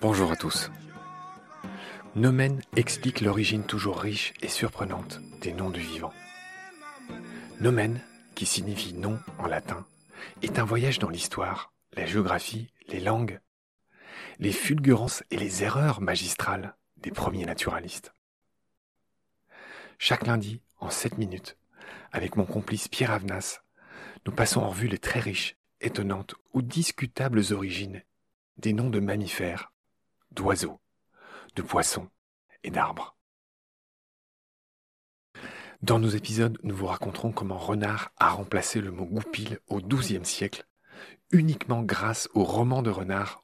[0.00, 0.70] Bonjour à tous.
[2.16, 6.12] Nomen explique l'origine toujours riche et surprenante des noms du vivant.
[7.60, 8.00] Nomen,
[8.34, 9.86] qui signifie nom en latin,
[10.42, 13.40] est un voyage dans l'histoire, la géographie, les langues,
[14.38, 18.14] les fulgurances et les erreurs magistrales des premiers naturalistes.
[19.98, 21.56] Chaque lundi, en 7 minutes,
[22.12, 23.60] avec mon complice Pierre Avenas,
[24.24, 28.02] nous passons en revue les très riches, étonnantes ou discutables origines
[28.56, 29.72] des noms de mammifères,
[30.30, 30.80] d'oiseaux,
[31.56, 32.08] de poissons
[32.62, 33.16] et d'arbres.
[35.82, 40.24] Dans nos épisodes, nous vous raconterons comment renard a remplacé le mot goupil au XIIe
[40.24, 40.64] siècle,
[41.32, 43.42] uniquement grâce au roman de renard,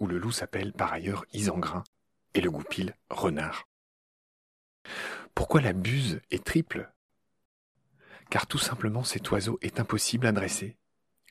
[0.00, 1.84] où le loup s'appelle par ailleurs Isengrin
[2.34, 3.68] et le goupil renard.
[5.34, 6.92] Pourquoi la buse est triple?
[8.30, 10.76] Car tout simplement cet oiseau est impossible à dresser,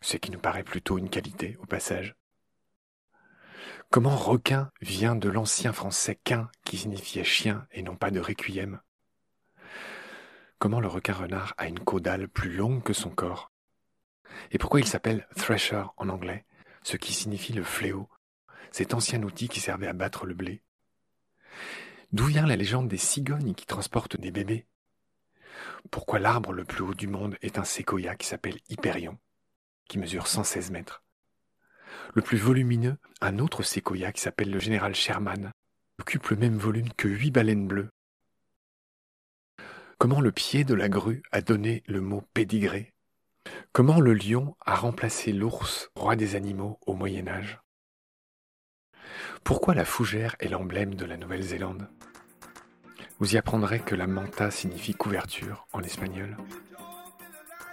[0.02, 2.16] ce qui nous paraît plutôt une qualité au passage.
[3.90, 8.82] Comment requin vient de l'ancien français quin qui signifiait chien et non pas de requiem?
[10.60, 13.52] Comment le requin-renard a une caudale plus longue que son corps?
[14.52, 16.45] Et pourquoi il s'appelle thresher en anglais,
[16.84, 18.10] ce qui signifie le fléau,
[18.72, 20.64] cet ancien outil qui servait à battre le blé
[22.14, 24.67] D'où vient la légende des cigognes qui transportent des bébés?
[25.89, 29.17] Pourquoi l'arbre le plus haut du monde est un séquoia qui s'appelle Hyperion,
[29.89, 31.02] qui mesure 116 mètres?
[32.14, 35.52] Le plus volumineux, un autre séquoia qui s'appelle le général Sherman,
[36.00, 37.89] occupe le même volume que huit baleines bleues.
[39.98, 42.94] Comment le pied de la grue a donné le mot pédigré?
[43.72, 47.62] Comment le lion a remplacé l'ours, roi des animaux, au Moyen Âge?
[49.44, 51.89] Pourquoi la fougère est l'emblème de la Nouvelle-Zélande?
[53.19, 56.38] Vous y apprendrez que la manta signifie couverture en espagnol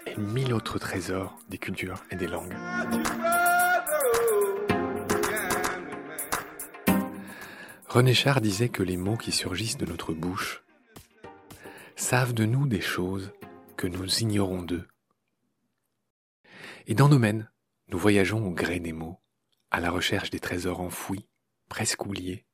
[0.06, 2.56] et mille autres trésors des cultures et des langues.
[7.88, 10.64] René Char disait que les mots qui surgissent de notre bouche
[11.94, 13.32] savent de nous des choses
[13.76, 14.86] que nous ignorons d'eux.
[16.88, 17.48] Et dans nos mènes,
[17.88, 19.20] nous voyageons au gré des mots,
[19.70, 21.26] à la recherche des trésors enfouis,
[21.70, 22.44] presque oubliés.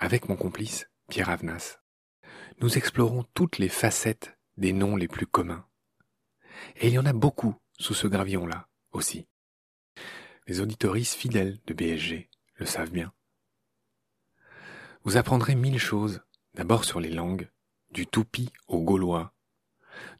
[0.00, 1.78] Avec mon complice, Pierre Avenas,
[2.60, 5.68] nous explorons toutes les facettes des noms les plus communs.
[6.76, 9.28] Et il y en a beaucoup sous ce gravillon-là aussi.
[10.48, 13.12] Les auditoristes fidèles de BSG le savent bien.
[15.04, 16.22] Vous apprendrez mille choses
[16.54, 17.50] d'abord sur les langues,
[17.90, 19.34] du tupi au gaulois,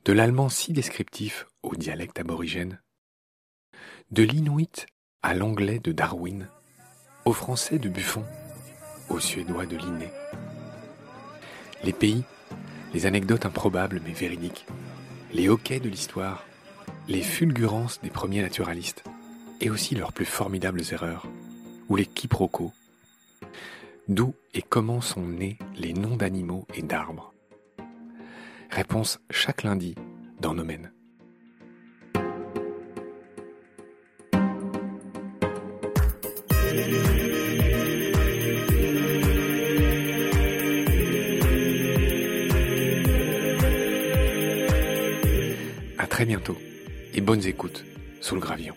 [0.05, 2.81] de l'allemand si descriptif au dialecte aborigène,
[4.11, 4.87] de l'inuit
[5.23, 6.49] à l'anglais de Darwin,
[7.29, 8.25] au français de Buffon,
[9.11, 10.09] au suédois de Linné.
[11.85, 12.25] Les pays,
[12.95, 14.65] les anecdotes improbables mais véridiques,
[15.35, 16.47] les hoquets de l'histoire,
[17.07, 19.05] les fulgurances des premiers naturalistes,
[19.61, 21.27] et aussi leurs plus formidables erreurs,
[21.91, 22.73] ou les quiproquos,
[24.09, 27.35] D'où et comment sont nés les noms d'animaux et d'arbres?
[28.71, 29.97] Réponse chaque lundi
[30.41, 30.91] dans Nomen.
[46.19, 46.59] Très bientôt
[47.15, 47.85] et bonnes écoutes
[48.21, 48.75] sous le gravillon.